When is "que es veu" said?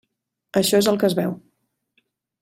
1.03-1.35